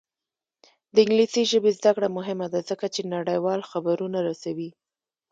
[0.93, 4.69] د انګلیسي ژبې زده کړه مهمه ده ځکه چې نړیوال خبرونه رسوي.